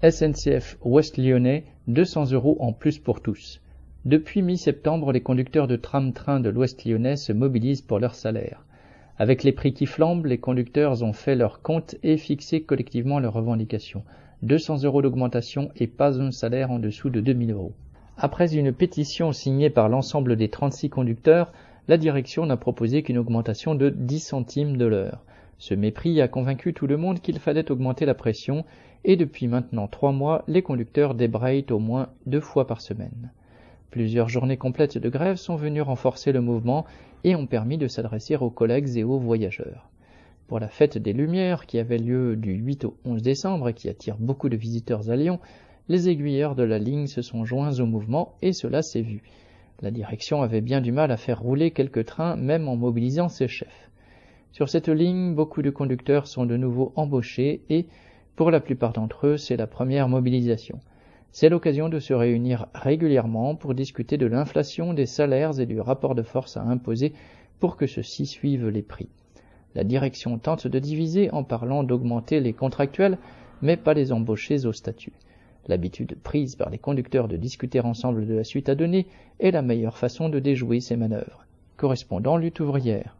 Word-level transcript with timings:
SNCF 0.00 0.78
Ouest 0.84 1.18
Lyonnais, 1.18 1.64
200 1.88 2.30
euros 2.30 2.56
en 2.60 2.72
plus 2.72 3.00
pour 3.00 3.20
tous. 3.20 3.60
Depuis 4.04 4.42
mi-septembre, 4.42 5.10
les 5.10 5.22
conducteurs 5.22 5.66
de 5.66 5.74
tram-train 5.74 6.38
de 6.38 6.48
l'Ouest 6.48 6.84
lyonnais 6.84 7.16
se 7.16 7.32
mobilisent 7.32 7.82
pour 7.82 7.98
leur 7.98 8.14
salaire. 8.14 8.64
Avec 9.16 9.42
les 9.42 9.50
prix 9.50 9.74
qui 9.74 9.86
flambent, 9.86 10.26
les 10.26 10.38
conducteurs 10.38 11.02
ont 11.02 11.12
fait 11.12 11.34
leur 11.34 11.62
compte 11.62 11.96
et 12.04 12.16
fixé 12.16 12.62
collectivement 12.62 13.18
leurs 13.18 13.32
revendications. 13.32 14.04
200 14.42 14.84
euros 14.84 15.02
d'augmentation 15.02 15.72
et 15.74 15.88
pas 15.88 16.22
un 16.22 16.30
salaire 16.30 16.70
en 16.70 16.78
dessous 16.78 17.10
de 17.10 17.20
2000 17.20 17.50
euros. 17.50 17.72
Après 18.16 18.54
une 18.54 18.72
pétition 18.72 19.32
signée 19.32 19.68
par 19.68 19.88
l'ensemble 19.88 20.36
des 20.36 20.48
36 20.48 20.90
conducteurs, 20.90 21.52
la 21.88 21.96
direction 21.96 22.46
n'a 22.46 22.56
proposé 22.56 23.02
qu'une 23.02 23.18
augmentation 23.18 23.74
de 23.74 23.90
10 23.90 24.20
centimes 24.20 24.76
de 24.76 24.84
l'heure. 24.84 25.24
Ce 25.58 25.74
mépris 25.74 26.20
a 26.20 26.28
convaincu 26.28 26.72
tout 26.72 26.86
le 26.86 26.96
monde 26.96 27.20
qu'il 27.20 27.38
fallait 27.40 27.70
augmenter 27.70 28.06
la 28.06 28.14
pression 28.14 28.64
et 29.04 29.16
depuis 29.16 29.48
maintenant 29.48 29.88
trois 29.88 30.12
mois, 30.12 30.44
les 30.46 30.62
conducteurs 30.62 31.14
débrayent 31.14 31.66
au 31.70 31.80
moins 31.80 32.10
deux 32.26 32.40
fois 32.40 32.66
par 32.66 32.80
semaine. 32.80 33.32
Plusieurs 33.90 34.28
journées 34.28 34.56
complètes 34.56 34.98
de 34.98 35.08
grève 35.08 35.36
sont 35.36 35.56
venues 35.56 35.82
renforcer 35.82 36.30
le 36.30 36.40
mouvement 36.40 36.84
et 37.24 37.34
ont 37.34 37.46
permis 37.46 37.78
de 37.78 37.88
s'adresser 37.88 38.36
aux 38.36 38.50
collègues 38.50 38.96
et 38.96 39.02
aux 39.02 39.18
voyageurs. 39.18 39.88
Pour 40.46 40.60
la 40.60 40.68
fête 40.68 40.96
des 40.96 41.12
Lumières, 41.12 41.66
qui 41.66 41.78
avait 41.78 41.98
lieu 41.98 42.36
du 42.36 42.52
8 42.52 42.84
au 42.84 42.96
11 43.04 43.22
décembre 43.22 43.68
et 43.68 43.74
qui 43.74 43.88
attire 43.88 44.16
beaucoup 44.18 44.48
de 44.48 44.56
visiteurs 44.56 45.10
à 45.10 45.16
Lyon, 45.16 45.40
les 45.88 46.08
aiguilleurs 46.08 46.54
de 46.54 46.62
la 46.62 46.78
ligne 46.78 47.06
se 47.06 47.22
sont 47.22 47.44
joints 47.44 47.80
au 47.80 47.86
mouvement 47.86 48.36
et 48.42 48.52
cela 48.52 48.82
s'est 48.82 49.02
vu. 49.02 49.22
La 49.80 49.90
direction 49.90 50.42
avait 50.42 50.60
bien 50.60 50.80
du 50.80 50.92
mal 50.92 51.10
à 51.10 51.16
faire 51.16 51.40
rouler 51.40 51.70
quelques 51.70 52.04
trains, 52.04 52.36
même 52.36 52.68
en 52.68 52.76
mobilisant 52.76 53.28
ses 53.28 53.48
chefs. 53.48 53.87
Sur 54.52 54.68
cette 54.68 54.88
ligne, 54.88 55.34
beaucoup 55.34 55.62
de 55.62 55.70
conducteurs 55.70 56.26
sont 56.26 56.46
de 56.46 56.56
nouveau 56.56 56.92
embauchés 56.96 57.62
et, 57.68 57.86
pour 58.34 58.50
la 58.50 58.60
plupart 58.60 58.92
d'entre 58.92 59.26
eux, 59.26 59.36
c'est 59.36 59.56
la 59.56 59.66
première 59.66 60.08
mobilisation. 60.08 60.80
C'est 61.30 61.48
l'occasion 61.48 61.88
de 61.88 61.98
se 61.98 62.14
réunir 62.14 62.66
régulièrement 62.74 63.54
pour 63.54 63.74
discuter 63.74 64.16
de 64.16 64.26
l'inflation 64.26 64.94
des 64.94 65.06
salaires 65.06 65.60
et 65.60 65.66
du 65.66 65.80
rapport 65.80 66.14
de 66.14 66.22
force 66.22 66.56
à 66.56 66.62
imposer 66.62 67.12
pour 67.60 67.76
que 67.76 67.86
ceux-ci 67.86 68.26
suivent 68.26 68.68
les 68.68 68.82
prix. 68.82 69.08
La 69.74 69.84
direction 69.84 70.38
tente 70.38 70.66
de 70.66 70.78
diviser 70.78 71.30
en 71.30 71.44
parlant 71.44 71.84
d'augmenter 71.84 72.40
les 72.40 72.52
contractuels, 72.52 73.18
mais 73.60 73.76
pas 73.76 73.94
les 73.94 74.12
embauchés 74.12 74.64
au 74.66 74.72
statut. 74.72 75.12
L'habitude 75.68 76.16
prise 76.22 76.56
par 76.56 76.70
les 76.70 76.78
conducteurs 76.78 77.28
de 77.28 77.36
discuter 77.36 77.80
ensemble 77.80 78.26
de 78.26 78.34
la 78.34 78.44
suite 78.44 78.70
à 78.70 78.74
donner 78.74 79.06
est 79.38 79.50
la 79.50 79.62
meilleure 79.62 79.98
façon 79.98 80.30
de 80.30 80.38
déjouer 80.38 80.80
ces 80.80 80.96
manœuvres. 80.96 81.44
Correspondant 81.76 82.38
lutte 82.38 82.60
ouvrière. 82.60 83.16